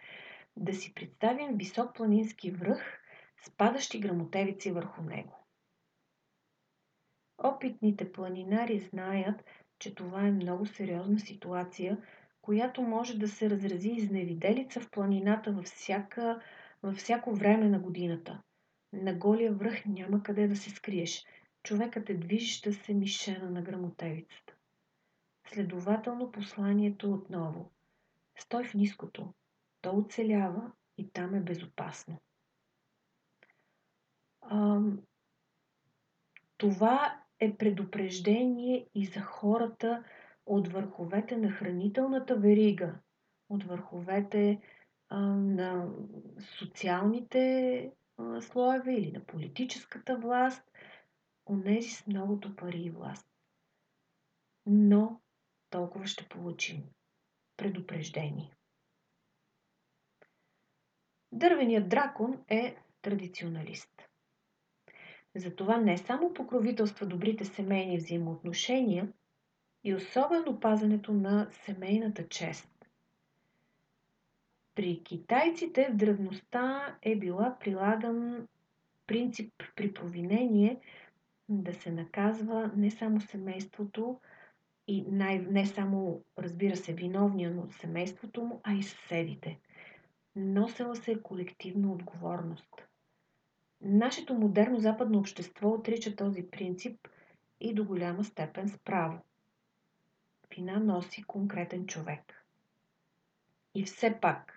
да 0.56 0.74
си 0.74 0.94
представим 0.94 1.58
висок 1.58 1.96
планински 1.96 2.52
връх 2.52 3.00
с 3.44 3.50
падащи 3.50 4.00
грамотевици 4.00 4.72
върху 4.72 5.02
него. 5.02 5.46
Опитните 7.38 8.12
планинари 8.12 8.80
знаят, 8.80 9.44
че 9.80 9.96
това 9.96 10.28
е 10.28 10.32
много 10.32 10.66
сериозна 10.66 11.20
ситуация, 11.20 11.98
която 12.42 12.82
може 12.82 13.20
да 13.20 13.28
се 13.28 13.50
разрази 13.50 13.90
изневиделица 13.90 14.82
в 14.82 14.90
планината 14.92 15.52
във, 15.52 15.66
всяка, 15.66 16.42
във 16.88 16.98
всяко 16.98 17.36
време 17.36 17.70
на 17.70 17.80
годината. 17.80 18.42
На 18.94 19.14
голия 19.14 19.54
връх 19.54 19.86
няма 19.86 20.24
къде 20.24 20.48
да 20.48 20.56
се 20.56 20.70
скриеш. 20.70 21.26
Човекът 21.64 22.10
е 22.10 22.14
движеща 22.14 22.74
се 22.74 22.94
мишена 22.94 23.50
на 23.50 23.62
грамотевицата. 23.62 24.56
Следователно 25.48 26.32
посланието 26.32 27.14
отново. 27.14 27.72
Стой 28.40 28.64
в 28.64 28.74
ниското. 28.74 29.34
То 29.82 29.98
оцелява 29.98 30.72
и 30.98 31.12
там 31.12 31.36
е 31.36 31.40
безопасно. 31.40 32.22
А, 34.42 34.80
това 36.58 37.22
е 37.40 37.58
предупреждение 37.58 38.88
и 38.96 39.06
за 39.06 39.22
хората 39.22 40.04
от 40.46 40.68
върховете 40.68 41.38
на 41.38 41.52
хранителната 41.52 42.36
верига, 42.36 43.00
от 43.50 43.64
върховете 43.64 44.62
на 45.16 45.90
социалните 46.58 47.92
а, 48.18 48.42
слоеве 48.42 48.94
или 48.94 49.12
на 49.12 49.20
политическата 49.26 50.18
власт, 50.18 50.72
онези 51.46 51.90
с 51.90 52.08
многото 52.08 52.56
пари 52.56 52.82
и 52.82 52.90
власт. 52.90 53.28
Но 54.66 55.22
толкова 55.70 56.08
ще 56.08 56.30
получим 56.30 56.84
предупреждение. 57.58 58.52
Дървеният 61.32 61.90
дракон 61.90 62.44
е 62.50 62.76
традиционалист. 63.02 63.92
Затова 65.36 65.78
не 65.78 65.98
само 65.98 66.34
покровителства 66.34 67.06
добрите 67.06 67.46
семейни 67.46 67.98
взаимоотношения 67.98 69.14
и 69.84 69.96
особено 69.96 70.60
пазането 70.60 71.14
на 71.14 71.50
семейната 71.52 72.28
чест. 72.28 72.77
При 74.78 75.04
китайците 75.04 75.90
в 75.92 75.96
древността 75.96 76.96
е 77.02 77.16
била 77.16 77.58
прилаган 77.60 78.48
принцип 79.08 79.54
при 79.76 79.94
провинение 79.94 80.80
да 81.50 81.74
се 81.74 81.92
наказва 81.92 82.72
не 82.76 82.92
само 82.92 83.22
семейството 83.22 84.20
и 84.88 85.06
най- 85.12 85.40
не 85.40 85.66
само, 85.66 86.22
разбира 86.38 86.76
се, 86.76 86.94
виновния, 86.94 87.52
но 87.52 87.72
семейството 87.72 88.42
му, 88.42 88.62
а 88.64 88.74
и 88.74 88.84
съседите. 88.84 89.60
Носела 90.36 90.96
се 90.96 91.12
е 91.12 91.22
колективна 91.22 91.92
отговорност. 91.92 92.88
Нашето 93.82 94.34
модерно 94.34 94.80
западно 94.80 95.20
общество 95.20 95.70
отрича 95.70 96.16
този 96.16 96.44
принцип 96.44 97.08
и 97.60 97.74
до 97.74 97.86
голяма 97.86 98.24
степен 98.24 98.70
справо. 98.70 99.20
Вина 100.56 100.80
носи 100.80 101.24
конкретен 101.24 101.86
човек. 101.86 102.46
И 103.76 103.84
все 103.84 104.20
пак, 104.22 104.57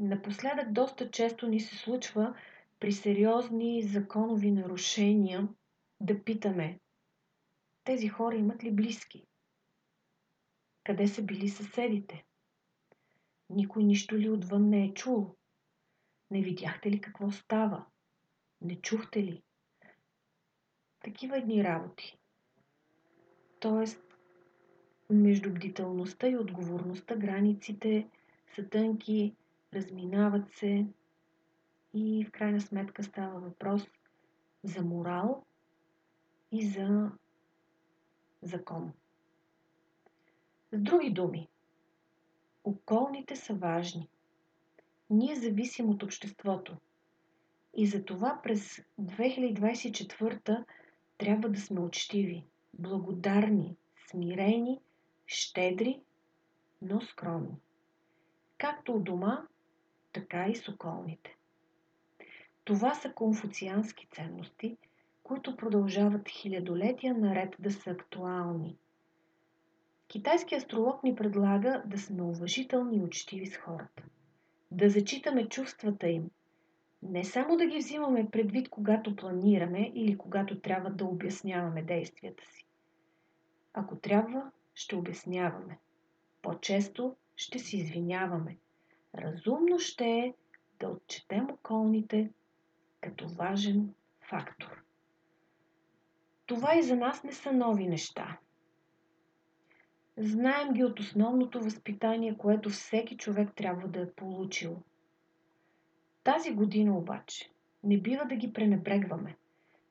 напоследък 0.00 0.72
доста 0.72 1.10
често 1.10 1.48
ни 1.48 1.60
се 1.60 1.76
случва 1.76 2.34
при 2.80 2.92
сериозни 2.92 3.82
законови 3.82 4.50
нарушения 4.50 5.48
да 6.00 6.24
питаме 6.24 6.80
тези 7.84 8.08
хора 8.08 8.36
имат 8.36 8.64
ли 8.64 8.72
близки? 8.72 9.26
Къде 10.84 11.08
са 11.08 11.22
били 11.22 11.48
съседите? 11.48 12.24
Никой 13.50 13.84
нищо 13.84 14.18
ли 14.18 14.30
отвън 14.30 14.68
не 14.68 14.84
е 14.84 14.94
чул? 14.94 15.36
Не 16.30 16.42
видяхте 16.42 16.90
ли 16.90 17.00
какво 17.00 17.30
става? 17.30 17.86
Не 18.60 18.80
чухте 18.80 19.22
ли? 19.22 19.42
Такива 21.00 21.38
едни 21.38 21.64
работи. 21.64 22.18
Тоест, 23.60 24.02
между 25.10 25.50
бдителността 25.54 26.28
и 26.28 26.36
отговорността 26.36 27.16
границите 27.16 28.08
са 28.54 28.68
тънки, 28.68 29.34
разминават 29.74 30.52
се 30.52 30.86
и 31.94 32.24
в 32.24 32.30
крайна 32.30 32.60
сметка 32.60 33.02
става 33.02 33.40
въпрос 33.40 33.86
за 34.64 34.82
морал 34.82 35.44
и 36.52 36.68
за 36.68 37.10
закон. 38.42 38.92
С 40.72 40.78
други 40.78 41.10
думи, 41.10 41.48
околните 42.64 43.36
са 43.36 43.54
важни. 43.54 44.08
Ние 45.10 45.36
зависим 45.36 45.90
от 45.90 46.02
обществото. 46.02 46.76
И 47.76 47.86
за 47.86 48.04
това 48.04 48.40
през 48.42 48.80
2024 49.00 50.64
трябва 51.18 51.48
да 51.48 51.60
сме 51.60 51.80
учтиви, 51.80 52.46
благодарни, 52.74 53.76
смирени, 54.10 54.80
щедри, 55.26 56.00
но 56.82 57.00
скромни. 57.00 57.56
Както 58.58 58.92
у 58.92 59.00
дома, 59.00 59.46
така 60.12 60.46
и 60.46 60.56
с 60.56 60.68
околните. 60.68 61.36
Това 62.64 62.94
са 62.94 63.12
конфуциански 63.12 64.08
ценности, 64.10 64.76
които 65.22 65.56
продължават 65.56 66.28
хилядолетия 66.28 67.14
наред 67.14 67.56
да 67.58 67.70
са 67.70 67.90
актуални. 67.90 68.76
Китайски 70.08 70.54
астролог 70.54 71.02
ни 71.02 71.14
предлага 71.14 71.82
да 71.86 71.98
сме 71.98 72.22
уважителни 72.22 72.96
и 72.96 73.02
учтиви 73.02 73.46
с 73.46 73.56
хората. 73.56 74.02
Да 74.70 74.90
зачитаме 74.90 75.48
чувствата 75.48 76.08
им. 76.08 76.30
Не 77.02 77.24
само 77.24 77.56
да 77.56 77.66
ги 77.66 77.78
взимаме 77.78 78.30
предвид, 78.30 78.68
когато 78.68 79.16
планираме 79.16 79.92
или 79.94 80.18
когато 80.18 80.60
трябва 80.60 80.90
да 80.90 81.04
обясняваме 81.04 81.82
действията 81.82 82.44
си. 82.44 82.64
Ако 83.74 83.96
трябва, 83.96 84.50
ще 84.74 84.96
обясняваме. 84.96 85.78
По-често 86.42 87.16
ще 87.36 87.58
се 87.58 87.76
извиняваме. 87.76 88.56
Разумно 89.14 89.78
ще 89.78 90.04
е 90.04 90.34
да 90.80 90.88
отчетем 90.88 91.50
околните 91.50 92.30
като 93.00 93.28
важен 93.28 93.94
фактор. 94.20 94.82
Това 96.46 96.78
и 96.78 96.82
за 96.82 96.96
нас 96.96 97.24
не 97.24 97.32
са 97.32 97.52
нови 97.52 97.86
неща. 97.86 98.38
Знаем 100.16 100.72
ги 100.72 100.84
от 100.84 101.00
основното 101.00 101.62
възпитание, 101.62 102.38
което 102.38 102.70
всеки 102.70 103.16
човек 103.16 103.48
трябва 103.56 103.88
да 103.88 104.00
е 104.00 104.12
получил. 104.12 104.82
Тази 106.24 106.54
година 106.54 106.98
обаче 106.98 107.50
не 107.84 108.00
бива 108.00 108.24
да 108.24 108.36
ги 108.36 108.52
пренебрегваме. 108.52 109.36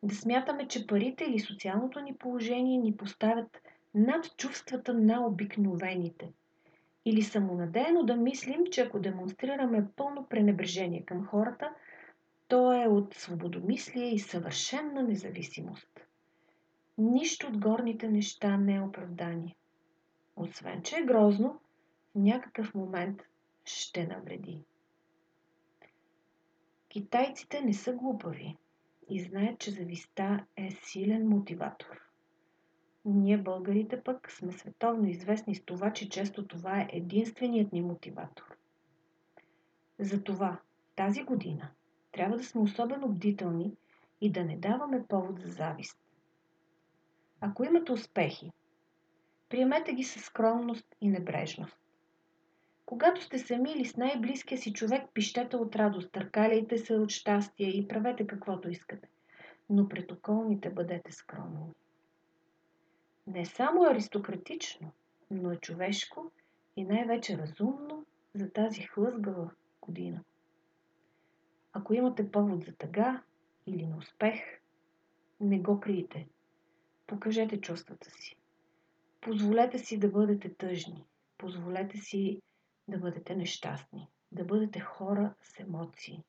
Да 0.03 0.15
смятаме, 0.15 0.67
че 0.67 0.87
парите 0.87 1.23
или 1.23 1.39
социалното 1.39 1.99
ни 1.99 2.15
положение 2.15 2.77
ни 2.77 2.97
поставят 2.97 3.61
над 3.93 4.37
чувствата 4.37 4.93
на 4.93 5.25
обикновените. 5.25 6.31
Или 7.09 7.21
самонадеяно 7.21 8.03
да 8.03 8.15
мислим, 8.15 8.65
че 8.71 8.81
ако 8.81 8.99
демонстрираме 8.99 9.87
пълно 9.95 10.27
пренебрежение 10.29 11.05
към 11.05 11.25
хората, 11.25 11.73
то 12.47 12.83
е 12.83 12.87
от 12.87 13.13
свободомислие 13.13 14.13
и 14.13 14.19
съвършенна 14.19 15.03
независимост. 15.03 15.99
Нищо 16.97 17.47
от 17.47 17.57
горните 17.57 18.09
неща 18.09 18.57
не 18.57 18.75
е 18.75 18.81
оправдание. 18.81 19.55
Освен, 20.35 20.81
че 20.81 20.97
е 20.97 21.03
грозно, 21.03 21.59
в 22.11 22.15
някакъв 22.15 22.75
момент 22.75 23.21
ще 23.65 24.07
навреди. 24.07 24.63
Китайците 26.89 27.61
не 27.61 27.73
са 27.73 27.93
глупави 27.93 28.57
и 29.09 29.21
знаят, 29.23 29.59
че 29.59 29.71
зависта 29.71 30.45
е 30.57 30.71
силен 30.71 31.27
мотиватор. 31.27 32.08
Ние, 33.05 33.37
българите, 33.37 34.03
пък 34.03 34.31
сме 34.31 34.51
световно 34.51 35.07
известни 35.07 35.55
с 35.55 35.65
това, 35.65 35.93
че 35.93 36.09
често 36.09 36.47
това 36.47 36.79
е 36.79 36.89
единственият 36.91 37.73
ни 37.73 37.81
мотиватор. 37.81 38.57
Затова 39.99 40.59
тази 40.95 41.23
година 41.23 41.69
трябва 42.11 42.37
да 42.37 42.43
сме 42.43 42.61
особено 42.61 43.09
бдителни 43.09 43.73
и 44.21 44.31
да 44.31 44.43
не 44.43 44.57
даваме 44.57 45.07
повод 45.07 45.39
за 45.39 45.51
завист. 45.51 45.99
Ако 47.41 47.63
имате 47.63 47.91
успехи, 47.91 48.51
приемете 49.49 49.93
ги 49.93 50.03
със 50.03 50.23
скромност 50.23 50.95
и 51.01 51.09
небрежност. 51.09 51.77
Когато 52.85 53.23
сте 53.23 53.39
сами 53.39 53.71
или 53.71 53.85
с 53.85 53.97
най-близкия 53.97 54.57
си 54.57 54.73
човек, 54.73 55.03
пищете 55.13 55.55
от 55.55 55.75
радост, 55.75 56.11
търкаляйте 56.11 56.77
се 56.77 56.95
от 56.95 57.09
щастие 57.09 57.67
и 57.67 57.87
правете 57.87 58.27
каквото 58.27 58.69
искате. 58.69 59.09
Но 59.69 59.89
пред 59.89 60.11
околните 60.11 60.69
бъдете 60.69 61.11
скромни. 61.11 61.73
Не 63.27 63.45
само 63.45 63.83
аристократично, 63.83 64.91
но 65.31 65.51
е 65.51 65.57
човешко 65.57 66.31
и 66.75 66.83
най-вече 66.83 67.37
разумно 67.37 68.05
за 68.33 68.51
тази 68.51 68.81
хлъзгава 68.81 69.51
година. 69.81 70.23
Ако 71.73 71.93
имате 71.93 72.31
повод 72.31 72.63
за 72.63 72.75
тъга 72.75 73.23
или 73.65 73.85
на 73.85 73.97
успех, 73.97 74.41
не 75.39 75.59
го 75.59 75.79
криете. 75.79 76.27
Покажете 77.07 77.61
чувствата 77.61 78.11
си. 78.11 78.35
Позволете 79.21 79.79
си 79.79 79.99
да 79.99 80.07
бъдете 80.09 80.53
тъжни. 80.53 81.05
Позволете 81.37 81.97
си 81.97 82.41
да 82.87 82.97
бъдете 82.97 83.35
нещастни. 83.35 84.07
Да 84.31 84.43
бъдете 84.43 84.79
хора 84.79 85.33
с 85.41 85.59
емоции. 85.59 86.23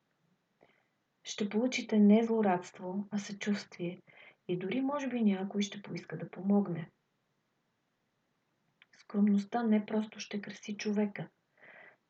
Ще 1.23 1.49
получите 1.49 1.99
не 1.99 2.23
злорадство, 2.23 3.07
а 3.11 3.19
съчувствие 3.19 4.01
и 4.47 4.59
дори 4.59 4.81
може 4.81 5.07
би 5.07 5.21
някой 5.21 5.61
ще 5.61 5.81
поиска 5.81 6.17
да 6.17 6.29
помогне. 6.29 6.89
Скромността 8.97 9.63
не 9.63 9.85
просто 9.85 10.19
ще 10.19 10.41
краси 10.41 10.77
човека. 10.77 11.27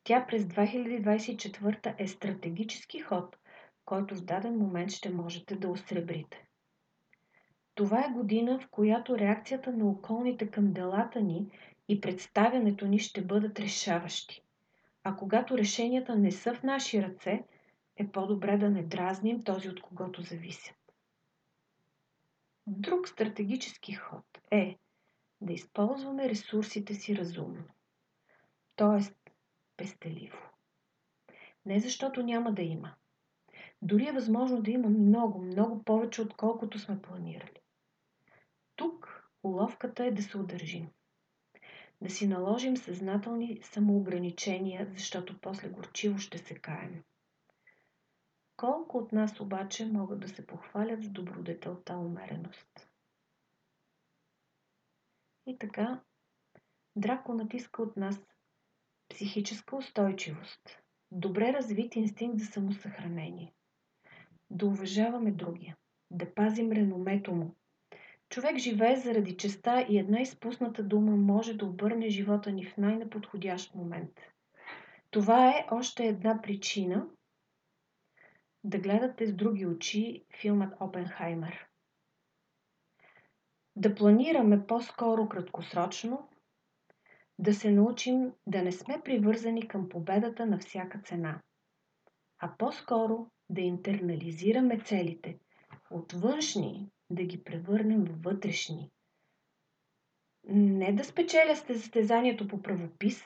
Тя 0.03 0.25
през 0.27 0.43
2024 0.43 1.95
е 1.97 2.07
стратегически 2.07 2.99
ход, 2.99 3.37
който 3.85 4.15
в 4.15 4.25
даден 4.25 4.57
момент 4.57 4.91
ще 4.91 5.09
можете 5.09 5.55
да 5.55 5.69
осребрите. 5.69 6.47
Това 7.75 8.05
е 8.05 8.13
година, 8.13 8.59
в 8.59 8.69
която 8.69 9.17
реакцията 9.17 9.71
на 9.71 9.85
околните 9.85 10.51
към 10.51 10.73
делата 10.73 11.21
ни 11.21 11.49
и 11.87 12.01
представянето 12.01 12.87
ни 12.87 12.99
ще 12.99 13.25
бъдат 13.25 13.59
решаващи. 13.59 14.43
А 15.03 15.15
когато 15.15 15.57
решенията 15.57 16.15
не 16.15 16.31
са 16.31 16.53
в 16.53 16.63
наши 16.63 17.03
ръце, 17.03 17.43
е 17.97 18.07
по-добре 18.07 18.57
да 18.57 18.69
не 18.69 18.83
дразним 18.83 19.43
този, 19.43 19.69
от 19.69 19.81
когото 19.81 20.21
зависят. 20.21 20.80
Друг 22.67 23.07
стратегически 23.07 23.93
ход 23.93 24.25
е 24.51 24.77
да 25.41 25.53
използваме 25.53 26.29
ресурсите 26.29 26.93
си 26.93 27.17
разумно, 27.17 27.63
т.е. 28.75 29.31
пестеливо. 29.77 30.37
Не 31.65 31.79
защото 31.79 32.23
няма 32.23 32.53
да 32.53 32.61
има. 32.61 32.95
Дори 33.81 34.07
е 34.07 34.11
възможно 34.11 34.61
да 34.61 34.71
има 34.71 34.89
много, 34.89 35.41
много 35.41 35.83
повече, 35.83 36.21
отколкото 36.21 36.79
сме 36.79 37.01
планирали. 37.01 37.59
Тук 38.75 39.29
уловката 39.43 40.05
е 40.05 40.11
да 40.11 40.23
се 40.23 40.37
удържим. 40.37 40.89
Да 42.01 42.09
си 42.09 42.27
наложим 42.27 42.77
съзнателни 42.77 43.59
самоограничения, 43.63 44.87
защото 44.93 45.39
после 45.41 45.69
горчиво 45.69 46.17
ще 46.17 46.37
се 46.37 46.55
каем. 46.55 47.03
Колко 48.61 48.97
от 48.97 49.11
нас 49.11 49.39
обаче 49.39 49.85
могат 49.85 50.19
да 50.19 50.29
се 50.29 50.47
похвалят 50.47 51.03
с 51.03 51.09
добродетелта 51.09 51.97
умереност? 51.97 52.89
И 55.45 55.57
така, 55.57 56.01
Драко 56.95 57.33
натиска 57.33 57.81
от 57.81 57.97
нас 57.97 58.21
психическа 59.09 59.75
устойчивост, 59.75 60.79
добре 61.11 61.53
развит 61.53 61.95
инстинкт 61.95 62.39
за 62.39 62.45
самосъхранение, 62.45 63.53
да 64.49 64.65
уважаваме 64.65 65.31
другия, 65.31 65.77
да 66.11 66.33
пазим 66.33 66.71
реномето 66.71 67.33
му. 67.33 67.55
Човек 68.29 68.57
живее 68.57 68.95
заради 68.95 69.37
честа 69.37 69.85
и 69.89 69.97
една 69.97 70.21
изпусната 70.21 70.83
дума 70.83 71.15
може 71.15 71.53
да 71.53 71.65
обърне 71.65 72.09
живота 72.09 72.51
ни 72.51 72.65
в 72.65 72.77
най-неподходящ 72.77 73.75
момент. 73.75 74.19
Това 75.11 75.49
е 75.49 75.67
още 75.71 76.05
една 76.05 76.41
причина– 76.41 77.07
да 78.63 78.77
гледате 78.79 79.27
с 79.27 79.33
други 79.33 79.65
очи 79.65 80.25
филмът 80.41 80.73
Опенхаймер. 80.79 81.67
Да 83.75 83.95
планираме 83.95 84.67
по-скоро 84.67 85.29
краткосрочно, 85.29 86.29
да 87.39 87.53
се 87.53 87.71
научим 87.71 88.33
да 88.47 88.61
не 88.61 88.71
сме 88.71 89.01
привързани 89.05 89.67
към 89.67 89.89
победата 89.89 90.45
на 90.45 90.57
всяка 90.57 90.99
цена, 90.99 91.41
а 92.39 92.53
по-скоро 92.57 93.27
да 93.49 93.61
интернализираме 93.61 94.79
целите, 94.79 95.39
от 95.91 96.13
външни 96.13 96.89
да 97.09 97.23
ги 97.23 97.43
превърнем 97.43 98.03
в 98.03 98.23
вътрешни. 98.23 98.91
Не 100.43 100.93
да 100.93 101.03
спечеля 101.03 101.55
състезанието 101.55 102.47
по 102.47 102.61
правопис, 102.61 103.23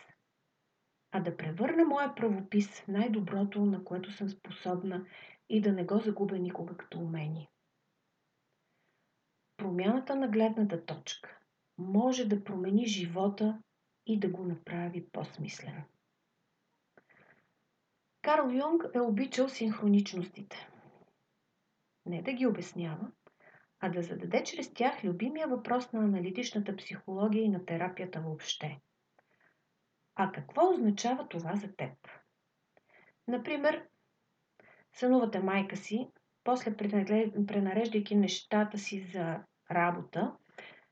а 1.16 1.20
да 1.20 1.38
превърна 1.38 1.86
моя 1.86 2.16
правопис 2.16 2.82
в 2.82 2.88
най-доброто, 2.88 3.66
на 3.66 3.84
което 3.84 4.12
съм 4.12 4.30
способна 4.30 5.06
и 5.50 5.62
да 5.62 5.72
не 5.72 5.86
го 5.86 6.00
загубя 6.00 6.38
никога 6.40 6.78
като 6.78 7.00
умение. 7.00 7.50
Промяната 9.58 10.16
на 10.16 10.28
гледната 10.28 10.86
точка 10.86 11.40
може 11.78 12.26
да 12.26 12.44
промени 12.44 12.88
живота 12.88 13.62
и 14.06 14.20
да 14.20 14.30
го 14.30 14.44
направи 14.44 15.10
по-смислен. 15.10 15.84
Карл 18.22 18.52
Юнг 18.52 18.84
е 18.94 19.00
обичал 19.00 19.50
синхроничностите. 19.50 20.70
Не 22.06 22.22
да 22.22 22.34
ги 22.34 22.48
обяснява, 22.48 23.12
а 23.80 23.90
да 23.90 24.02
зададе 24.02 24.44
чрез 24.44 24.74
тях 24.74 25.04
любимия 25.04 25.48
въпрос 25.48 25.94
на 25.94 26.00
аналитичната 26.00 26.76
психология 26.76 27.44
и 27.44 27.50
на 27.50 27.66
терапията 27.66 28.22
въобще. 28.22 28.82
А 30.16 30.32
какво 30.32 30.70
означава 30.70 31.28
това 31.28 31.56
за 31.56 31.76
теб? 31.76 31.94
Например, 33.28 33.88
сънувате 34.94 35.40
майка 35.40 35.78
си, 35.78 36.10
после 36.44 36.78
пренареждайки 37.48 38.16
нещата 38.16 38.78
си 38.78 39.00
за 39.14 39.44
работа, 39.72 40.36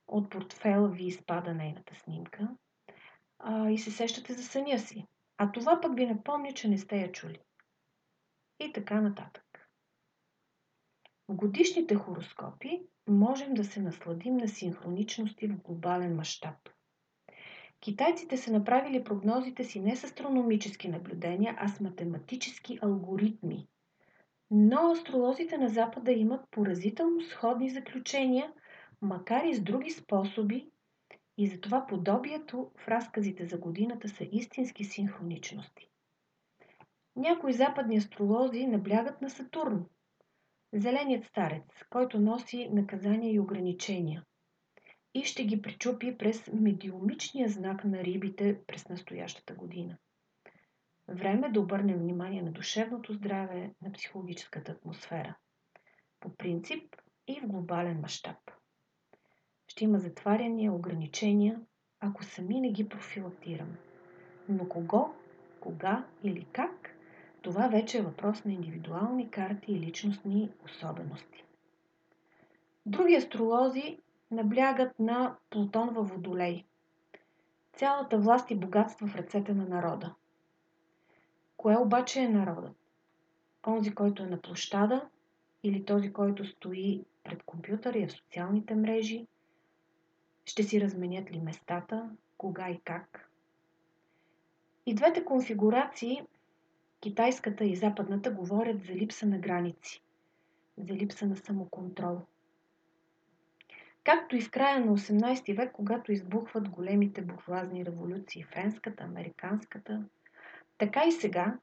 от 0.08 0.30
портфела 0.30 0.90
ви 0.90 1.06
изпада 1.06 1.54
нейната 1.54 1.96
снимка 1.96 2.50
а, 3.40 3.70
и 3.70 3.78
се 3.78 3.92
сещате 3.92 4.34
за 4.34 4.44
съня 4.44 4.80
си. 4.80 5.08
А 5.38 5.52
това 5.52 5.82
пък 5.82 5.96
ви 5.96 6.06
напомня, 6.06 6.54
че 6.54 6.70
не 6.70 6.78
сте 6.78 6.98
я 6.98 7.12
чули. 7.12 7.40
И 8.60 8.74
така 8.74 9.02
нататък. 9.02 9.70
В 11.28 11.36
годишните 11.36 11.96
хороскопи 11.96 12.82
можем 13.08 13.54
да 13.54 13.64
се 13.64 13.82
насладим 13.82 14.38
на 14.38 14.48
синхроничности 14.48 15.48
в 15.48 15.62
глобален 15.62 16.16
мащаб. 16.16 16.70
Китайците 17.84 18.38
са 18.38 18.52
направили 18.52 19.04
прогнозите 19.04 19.64
си 19.64 19.80
не 19.80 19.96
с 19.96 20.04
астрономически 20.04 20.88
наблюдения, 20.88 21.56
а 21.58 21.68
с 21.68 21.80
математически 21.80 22.80
алгоритми. 22.82 23.68
Но 24.52 24.92
астролозите 24.92 25.58
на 25.58 25.70
Запада 25.70 26.12
имат 26.12 26.42
поразително 26.52 27.22
сходни 27.22 27.70
заключения, 27.70 28.54
макар 29.02 29.44
и 29.44 29.54
с 29.54 29.62
други 29.62 29.92
способи, 29.92 30.70
и 31.38 31.48
затова 31.48 31.88
подобието 31.88 32.72
в 32.78 32.88
разказите 32.88 33.46
за 33.46 33.58
годината 33.58 34.10
са 34.10 34.28
истински 34.32 34.84
синхроничности. 34.84 35.90
Някои 37.16 37.54
западни 37.54 37.98
астролози 37.98 38.68
наблягат 38.68 39.22
на 39.22 39.30
Сатурн, 39.30 39.86
зеленият 40.74 41.26
старец, 41.26 41.84
който 41.90 42.20
носи 42.20 42.70
наказания 42.70 43.34
и 43.34 43.40
ограничения 43.40 44.24
и 45.14 45.24
ще 45.24 45.46
ги 45.46 45.62
причупи 45.62 46.18
през 46.18 46.50
медиумичния 46.54 47.50
знак 47.50 47.84
на 47.84 48.04
рибите 48.04 48.60
през 48.68 48.90
настоящата 48.90 49.54
година. 49.54 49.98
Време 51.08 51.50
да 51.50 51.60
обърнем 51.60 52.00
внимание 52.00 52.42
на 52.42 52.52
душевното 52.52 53.14
здраве, 53.14 53.74
на 53.82 53.92
психологическата 53.92 54.72
атмосфера. 54.72 55.36
По 56.20 56.36
принцип 56.36 56.96
и 57.28 57.40
в 57.40 57.48
глобален 57.48 58.00
мащаб. 58.00 58.38
Ще 59.68 59.84
има 59.84 60.00
затваряния, 60.00 60.74
ограничения, 60.74 61.62
ако 62.00 62.24
сами 62.24 62.62
не 62.62 62.72
ги 62.72 62.90
профилактираме. 62.90 63.78
Но 64.50 64.70
кого, 64.70 65.14
кога 65.60 66.06
или 66.24 66.46
как, 66.52 66.96
това 67.42 67.68
вече 67.68 67.98
е 67.98 68.02
въпрос 68.02 68.46
на 68.46 68.54
индивидуални 68.54 69.30
карти 69.30 69.72
и 69.72 69.80
личностни 69.80 70.52
особености. 70.66 71.44
Други 72.86 73.16
астролози 73.16 74.00
наблягат 74.34 75.00
на 75.00 75.36
Плутон 75.50 75.90
във 75.90 76.10
Водолей. 76.10 76.66
Цялата 77.74 78.18
власт 78.18 78.52
и 78.52 78.56
богатство 78.56 79.08
в 79.08 79.16
ръцете 79.16 79.54
на 79.54 79.66
народа. 79.66 80.16
Кое 81.58 81.78
обаче 81.78 82.22
е 82.22 82.30
народът? 82.30 82.76
Онзи, 83.68 83.96
който 83.96 84.24
е 84.24 84.28
на 84.28 84.42
площада 84.42 85.10
или 85.64 85.86
този, 85.86 86.14
който 86.14 86.46
стои 86.46 87.06
пред 87.24 87.44
компютъра 87.44 88.00
и 88.00 88.08
в 88.08 88.12
социалните 88.12 88.76
мрежи? 88.76 89.28
Ще 90.46 90.64
си 90.64 90.82
разменят 90.82 91.32
ли 91.32 91.40
местата, 91.40 92.10
кога 92.38 92.70
и 92.70 92.80
как? 92.84 93.30
И 94.86 94.96
двете 94.96 95.26
конфигурации, 95.26 96.22
китайската 97.00 97.66
и 97.66 97.76
западната, 97.76 98.32
говорят 98.32 98.84
за 98.84 98.94
липса 98.94 99.26
на 99.26 99.38
граници, 99.38 100.02
за 100.78 100.94
липса 100.94 101.26
на 101.26 101.36
самоконтрол– 101.36 102.22
Както 104.04 104.36
и 104.36 104.42
в 104.42 104.52
края 104.52 104.86
на 104.86 104.98
18 104.98 105.58
век, 105.58 105.72
когато 105.72 106.12
избухват 106.12 106.70
големите 106.70 107.22
буржуазни 107.22 107.86
революции, 107.86 108.44
френската, 108.44 109.04
американската, 109.04 110.04
така 110.78 111.04
и 111.08 111.12
сега 111.12 111.58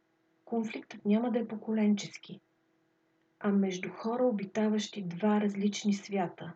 конфликтът 0.45 1.05
няма 1.05 1.33
да 1.33 1.39
е 1.39 1.49
поколенчески, 1.49 2.41
а 3.41 3.53
между 3.53 3.91
хора, 3.91 4.25
обитаващи 4.25 5.03
два 5.03 5.41
различни 5.41 5.95
свята, 5.95 6.53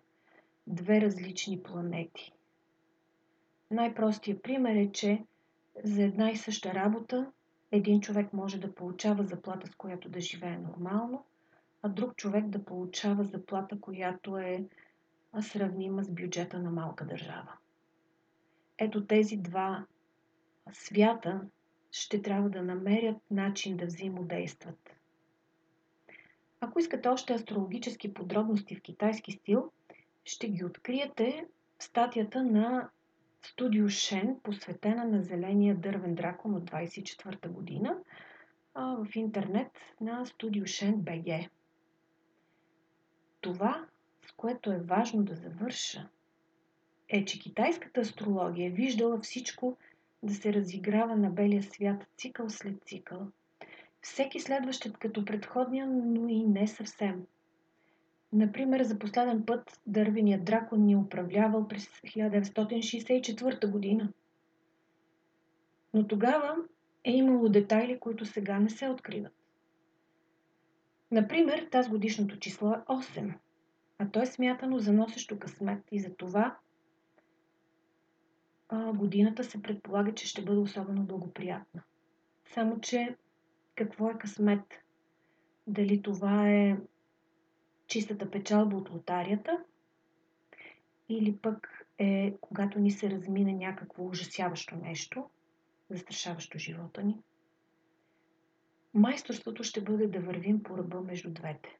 две 0.66 1.00
различни 1.00 1.62
планети. 1.62 2.32
Най-простият 3.70 4.42
пример 4.42 4.76
е, 4.76 4.92
че 4.92 5.24
за 5.84 6.02
една 6.02 6.30
и 6.30 6.36
съща 6.36 6.74
работа 6.74 7.32
един 7.72 8.00
човек 8.00 8.32
може 8.32 8.60
да 8.60 8.74
получава 8.74 9.24
заплата, 9.24 9.66
с 9.66 9.74
която 9.74 10.08
да 10.08 10.20
живее 10.20 10.58
нормално, 10.58 11.24
а 11.82 11.88
друг 11.88 12.16
човек 12.16 12.48
да 12.48 12.64
получава 12.64 13.24
заплата, 13.24 13.80
която 13.80 14.38
е 14.38 14.64
сравнима 15.42 16.02
с 16.02 16.10
бюджета 16.10 16.58
на 16.58 16.70
малка 16.70 17.06
държава. 17.06 17.52
Ето 18.78 19.06
тези 19.06 19.36
два 19.36 19.86
свята 20.72 21.40
ще 21.92 22.22
трябва 22.22 22.50
да 22.50 22.62
намерят 22.62 23.16
начин 23.30 23.76
да 23.76 23.86
взаимодействат. 23.86 24.90
Ако 26.60 26.78
искате 26.78 27.08
още 27.08 27.34
астрологически 27.34 28.14
подробности 28.14 28.76
в 28.76 28.82
китайски 28.82 29.32
стил, 29.32 29.72
ще 30.24 30.48
ги 30.48 30.64
откриете 30.64 31.46
в 31.78 31.84
статията 31.84 32.42
на 32.42 32.90
Студио 33.42 33.88
Шен, 33.88 34.40
посветена 34.42 35.04
на 35.04 35.22
зеления 35.22 35.76
дървен 35.76 36.14
дракон 36.14 36.54
от 36.54 36.70
24 36.70 37.48
година 37.48 37.98
в 38.74 39.08
интернет 39.14 39.70
на 40.00 40.26
Студио 40.26 40.66
Шен 40.66 40.94
БГ. 40.96 41.50
Това 43.40 43.86
което 44.32 44.72
е 44.72 44.78
важно 44.78 45.22
да 45.22 45.34
завърша, 45.34 46.08
е, 47.08 47.24
че 47.24 47.38
китайската 47.38 48.00
астрология 48.00 48.66
е 48.66 48.70
виждала 48.70 49.20
всичко 49.20 49.76
да 50.22 50.34
се 50.34 50.52
разиграва 50.52 51.16
на 51.16 51.30
белия 51.30 51.62
свят 51.62 52.06
цикъл 52.16 52.50
след 52.50 52.84
цикъл. 52.84 53.26
Всеки 54.00 54.40
следващ 54.40 54.92
като 54.98 55.24
предходния, 55.24 55.86
но 55.86 56.28
и 56.28 56.42
не 56.42 56.66
съвсем. 56.66 57.26
Например, 58.32 58.82
за 58.82 58.98
последен 58.98 59.44
път 59.46 59.80
дървеният 59.86 60.44
дракон 60.44 60.84
ни 60.84 60.92
е 60.92 60.96
управлявал 60.96 61.68
през 61.68 61.86
1964 61.86 63.70
година. 63.70 64.08
Но 65.94 66.06
тогава 66.06 66.56
е 67.04 67.12
имало 67.12 67.48
детайли, 67.48 67.98
които 68.00 68.26
сега 68.26 68.58
не 68.58 68.70
се 68.70 68.88
откриват. 68.88 69.32
Например, 71.10 71.68
тази 71.70 71.90
годишното 71.90 72.38
число 72.38 72.72
е 72.72 72.76
8 72.76 73.34
а 73.98 74.10
то 74.10 74.22
е 74.22 74.26
смятано 74.26 74.78
за 74.78 74.92
носещо 74.92 75.38
късмет 75.38 75.82
и 75.92 76.00
за 76.00 76.14
това 76.14 76.56
а, 78.68 78.92
годината 78.92 79.44
се 79.44 79.62
предполага, 79.62 80.14
че 80.14 80.26
ще 80.26 80.42
бъде 80.42 80.58
особено 80.58 81.02
благоприятна. 81.02 81.82
Само, 82.46 82.80
че 82.80 83.16
какво 83.74 84.10
е 84.10 84.18
късмет? 84.18 84.84
Дали 85.66 86.02
това 86.02 86.50
е 86.50 86.76
чистата 87.86 88.30
печалба 88.30 88.76
от 88.76 88.90
лотарията 88.90 89.64
или 91.08 91.36
пък 91.36 91.86
е 91.98 92.34
когато 92.40 92.78
ни 92.78 92.90
се 92.90 93.10
размине 93.10 93.52
някакво 93.52 94.06
ужасяващо 94.06 94.76
нещо, 94.76 95.30
застрашаващо 95.90 96.58
живота 96.58 97.02
ни. 97.02 97.18
Майсторството 98.94 99.64
ще 99.64 99.80
бъде 99.80 100.06
да 100.06 100.20
вървим 100.20 100.62
по 100.62 100.78
ръба 100.78 101.00
между 101.00 101.30
двете. 101.30 101.78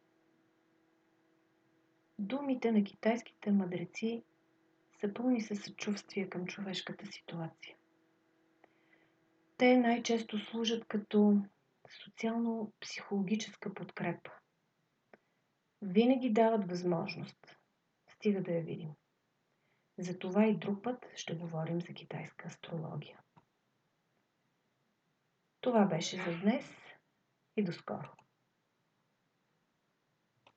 Думите 2.18 2.72
на 2.72 2.84
китайските 2.84 3.50
мъдреци 3.50 4.22
са 5.00 5.14
пълни 5.14 5.40
със 5.40 5.62
съчувствие 5.62 6.28
към 6.28 6.46
човешката 6.46 7.06
ситуация. 7.06 7.76
Те 9.56 9.76
най-често 9.76 10.38
служат 10.38 10.84
като 10.88 11.42
социално-психологическа 12.04 13.74
подкрепа. 13.74 14.30
Винаги 15.82 16.32
дават 16.32 16.68
възможност. 16.70 17.56
Стига 18.08 18.42
да 18.42 18.52
я 18.52 18.62
видим. 18.62 18.90
За 19.98 20.18
това 20.18 20.46
и 20.46 20.56
друг 20.56 20.84
път 20.84 21.06
ще 21.14 21.34
говорим 21.34 21.80
за 21.80 21.94
китайска 21.94 22.48
астрология. 22.48 23.20
Това 25.60 25.84
беше 25.84 26.22
за 26.22 26.38
днес 26.40 26.70
и 27.56 27.64
до 27.64 27.72
скоро. 27.72 28.23